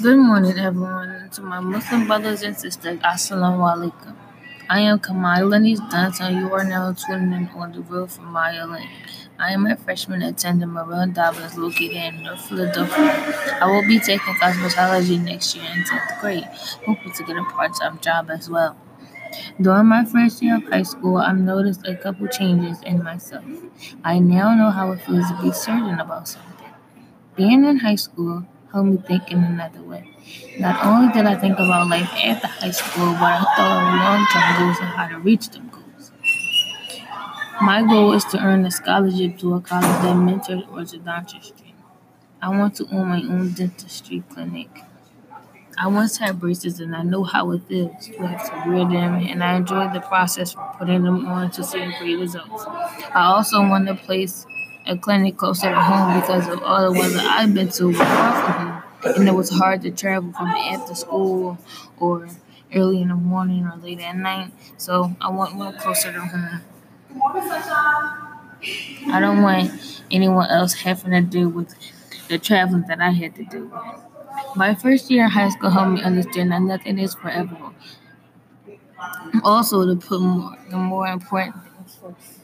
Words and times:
Good 0.00 0.16
morning, 0.16 0.58
everyone. 0.58 1.28
To 1.32 1.42
my 1.42 1.60
Muslim 1.60 2.06
brothers 2.06 2.42
and 2.42 2.56
sisters, 2.56 2.98
Assalamu 3.00 3.60
alaikum. 3.70 4.14
I 4.70 4.80
am 4.80 4.98
Kamalanis 4.98 5.78
Dunson. 5.90 6.40
You 6.40 6.52
are 6.54 6.64
now 6.64 6.92
tuning 6.92 7.32
in 7.32 7.48
on 7.54 7.72
the 7.72 7.82
road 7.82 8.10
from 8.10 8.32
Mya 8.32 8.66
Lynn. 8.66 8.88
I 9.38 9.52
am 9.52 9.66
a 9.66 9.76
freshman 9.76 10.22
attending 10.22 10.70
Murrell 10.70 11.12
Dobbins 11.12 11.58
located 11.58 11.96
in 11.96 12.22
North 12.22 12.48
Philadelphia. 12.48 13.58
I 13.60 13.66
will 13.66 13.86
be 13.86 13.98
taking 13.98 14.34
cosmetology 14.40 15.22
next 15.22 15.54
year 15.54 15.64
in 15.64 15.82
10th 15.84 16.20
grade, 16.20 16.48
hoping 16.86 17.12
to 17.12 17.22
get 17.24 17.36
a 17.36 17.44
part-time 17.44 17.98
job 18.00 18.30
as 18.30 18.48
well. 18.48 18.76
During 19.60 19.86
my 19.86 20.04
first 20.06 20.42
year 20.42 20.56
of 20.56 20.64
high 20.64 20.82
school, 20.84 21.18
I've 21.18 21.38
noticed 21.38 21.86
a 21.86 21.96
couple 21.96 22.26
changes 22.28 22.80
in 22.82 23.02
myself. 23.02 23.44
I 24.02 24.18
now 24.18 24.54
know 24.54 24.70
how 24.70 24.92
it 24.92 25.02
feels 25.02 25.28
to 25.28 25.38
be 25.42 25.52
certain 25.52 26.00
about 26.00 26.28
something. 26.28 26.72
Being 27.36 27.64
in 27.64 27.78
high 27.80 27.96
school 27.96 28.46
helped 28.72 28.88
me 28.90 28.96
think 28.96 29.30
in 29.30 29.44
another 29.44 29.82
way. 29.82 30.08
Not 30.58 30.84
only 30.84 31.12
did 31.12 31.26
I 31.26 31.36
think 31.36 31.58
about 31.58 31.88
life 31.88 32.10
after 32.24 32.46
high 32.46 32.70
school, 32.70 33.12
but 33.14 33.22
I 33.22 33.44
thought 33.56 33.82
of 33.82 33.94
long-term 34.04 34.66
goals 34.66 34.78
and 34.80 34.88
how 34.88 35.08
to 35.08 35.18
reach 35.18 35.48
them 35.50 35.68
goals. 35.70 36.12
My 37.60 37.82
goal 37.82 38.12
is 38.12 38.24
to 38.26 38.38
earn 38.38 38.64
a 38.64 38.70
scholarship 38.70 39.38
to 39.38 39.54
a 39.54 39.60
college 39.60 40.02
that 40.02 40.14
mentors 40.16 40.64
orthodontistry. 40.64 41.72
I 42.40 42.48
want 42.48 42.74
to 42.76 42.88
own 42.92 43.08
my 43.08 43.22
own 43.22 43.52
dentistry 43.52 44.22
clinic. 44.28 44.68
I 45.78 45.86
once 45.86 46.18
had 46.18 46.38
braces 46.40 46.80
and 46.80 46.94
I 46.94 47.02
know 47.02 47.24
how 47.24 47.50
it 47.52 47.62
feels 47.68 48.06
to 48.06 48.26
have 48.26 48.44
to 48.64 48.70
wear 48.70 48.84
them, 48.84 49.14
and 49.26 49.42
I 49.42 49.56
enjoyed 49.56 49.92
the 49.94 50.00
process 50.00 50.54
of 50.54 50.78
putting 50.78 51.02
them 51.02 51.26
on 51.26 51.50
to 51.52 51.64
see 51.64 51.78
great 51.98 52.16
results. 52.16 52.64
I 53.14 53.22
also 53.34 53.60
want 53.60 53.88
to 53.88 53.94
place 53.94 54.44
a 54.86 54.96
clinic 54.96 55.36
closer 55.36 55.70
to 55.70 55.80
home 55.80 56.20
because 56.20 56.48
of 56.48 56.62
all 56.62 56.92
the 56.92 56.98
weather 56.98 57.20
I've 57.22 57.54
been 57.54 57.68
to 57.70 57.92
and 59.04 59.28
it 59.28 59.34
was 59.34 59.50
hard 59.50 59.82
to 59.82 59.90
travel 59.90 60.32
from 60.32 60.48
after 60.48 60.94
school 60.94 61.58
or 61.98 62.28
early 62.74 63.02
in 63.02 63.08
the 63.08 63.14
morning 63.14 63.66
or 63.66 63.76
late 63.76 64.00
at 64.00 64.16
night. 64.16 64.50
So 64.76 65.14
I 65.20 65.30
want 65.30 65.56
one 65.56 65.76
closer 65.78 66.12
to 66.12 66.20
home. 66.20 66.60
I 69.08 69.20
don't 69.20 69.42
want 69.42 70.02
anyone 70.10 70.48
else 70.50 70.74
having 70.74 71.12
to 71.12 71.20
deal 71.20 71.48
with 71.48 71.74
the 72.28 72.38
traveling 72.38 72.84
that 72.88 73.00
I 73.00 73.10
had 73.10 73.34
to 73.36 73.44
do. 73.44 73.70
My 74.56 74.74
first 74.74 75.10
year 75.10 75.24
in 75.24 75.30
high 75.30 75.50
school 75.50 75.70
helped 75.70 75.92
me 75.92 76.02
understand 76.02 76.52
that 76.52 76.62
nothing 76.62 76.98
is 76.98 77.14
forever. 77.14 77.56
Also, 79.44 79.86
to 79.86 79.96
put 79.96 80.20
more, 80.20 80.56
the 80.70 80.76
more 80.76 81.06
important 81.08 81.56
things 81.64 81.96
first. 82.00 82.41